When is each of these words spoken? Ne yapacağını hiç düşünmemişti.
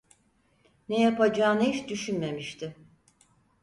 Ne 0.89 1.01
yapacağını 1.01 1.63
hiç 1.63 1.87
düşünmemişti. 1.89 2.75